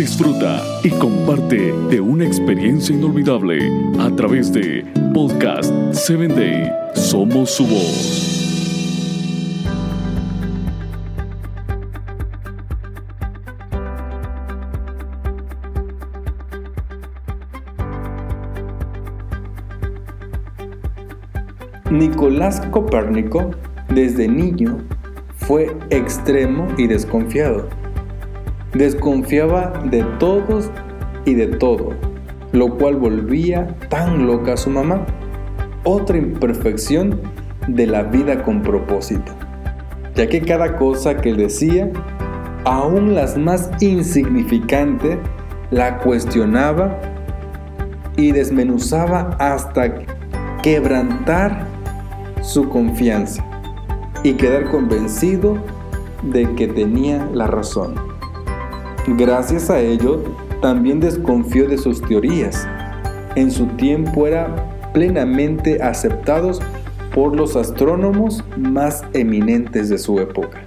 [0.00, 6.72] disfruta y comparte de una experiencia inolvidable a través de Podcast 7 Day.
[6.94, 8.36] Somos su voz.
[21.90, 23.50] Nicolás Copérnico,
[23.90, 24.78] desde niño,
[25.36, 27.68] fue extremo y desconfiado.
[28.74, 30.70] Desconfiaba de todos
[31.24, 31.90] y de todo,
[32.52, 35.04] lo cual volvía tan loca a su mamá.
[35.84, 37.20] Otra imperfección
[37.66, 39.32] de la vida con propósito,
[40.14, 41.90] ya que cada cosa que decía,
[42.64, 45.18] aún las más insignificantes,
[45.70, 46.98] la cuestionaba
[48.16, 49.94] y desmenuzaba hasta
[50.62, 51.66] quebrantar
[52.42, 53.44] su confianza
[54.22, 55.58] y quedar convencido
[56.22, 57.94] de que tenía la razón.
[59.16, 60.22] Gracias a ello,
[60.62, 62.66] también desconfió de sus teorías.
[63.34, 64.54] En su tiempo eran
[64.94, 66.60] plenamente aceptados
[67.12, 70.62] por los astrónomos más eminentes de su época.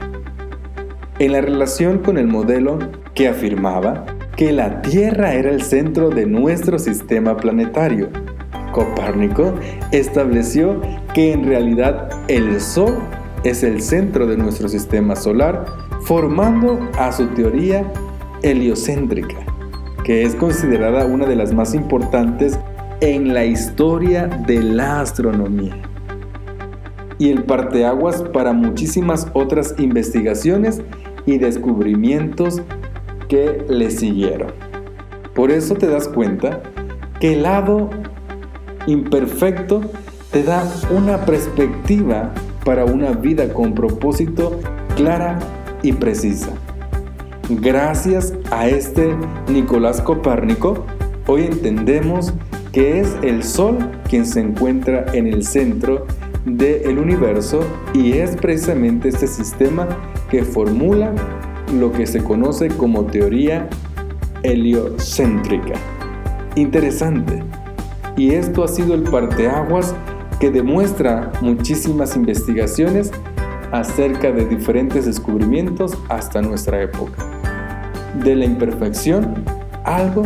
[1.20, 2.80] En la relación con el modelo
[3.14, 8.09] que afirmaba que la Tierra era el centro de nuestro sistema planetario,
[8.73, 9.53] Copérnico
[9.92, 10.81] estableció
[11.14, 12.98] que en realidad el Sol
[13.46, 15.66] es el centro de nuestro sistema solar,
[16.02, 17.90] formando a su teoría
[18.44, 19.38] heliocéntrica,
[20.04, 22.60] que es considerada una de las más importantes
[23.02, 25.76] en la historia de la astronomía.
[27.18, 30.82] Y el parteaguas para muchísimas otras investigaciones
[31.26, 32.62] y descubrimientos
[33.30, 34.52] que le siguieron.
[35.34, 36.62] Por eso te das cuenta
[37.20, 37.90] que el lado
[38.86, 39.82] imperfecto
[40.32, 42.34] te da una perspectiva
[42.66, 44.60] para una vida con propósito
[44.96, 45.40] clara
[45.82, 46.50] y precisa.
[47.50, 49.14] Gracias a este
[49.50, 50.86] Nicolás Copérnico,
[51.28, 52.34] hoy entendemos
[52.72, 53.78] que es el Sol
[54.08, 56.08] quien se encuentra en el centro
[56.46, 57.59] del universo
[57.94, 59.90] y es precisamente este sistema
[60.32, 61.14] que formula
[61.78, 63.68] lo que se conoce como teoría
[64.44, 65.74] heliocéntrica.
[66.56, 67.44] Interesante.
[68.16, 69.94] Y esto ha sido el parteaguas
[70.40, 73.12] que demuestra muchísimas investigaciones
[73.74, 77.33] acerca de diferentes descubrimientos hasta nuestra época.
[78.22, 79.44] De la imperfección,
[79.84, 80.24] algo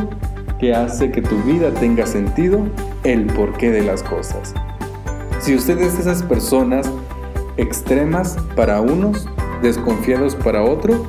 [0.59, 2.67] que hace que tu vida tenga sentido,
[3.03, 4.53] el porqué de las cosas.
[5.39, 6.89] Si usted es esas personas
[7.57, 9.27] extremas para unos,
[9.61, 11.05] desconfiados para otro,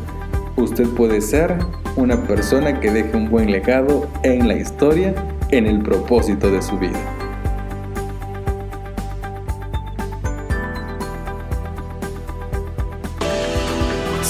[0.57, 1.59] usted puede ser
[1.97, 5.15] una persona que deje un buen legado en la historia
[5.51, 7.18] en el propósito de su vida.